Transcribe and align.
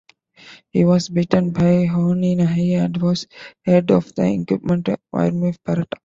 He 0.71 0.83
was 0.83 1.09
beaten 1.09 1.51
by 1.51 1.85
Hoani 1.85 2.35
Nahi 2.37 2.73
and 2.83 2.97
was 2.99 3.27
ahead 3.67 3.91
of 3.91 4.15
the 4.15 4.23
incumbent, 4.23 4.89
Wiremu 5.13 5.55
Parata. 5.63 5.99